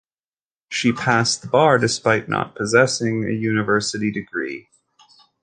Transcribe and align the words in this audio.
She 0.71 0.91
passed 0.91 1.43
the 1.43 1.47
bar 1.47 1.77
despite 1.77 2.27
not 2.27 2.55
possessing 2.55 3.23
a 3.23 3.33
university 3.33 4.11
degree. 4.11 4.67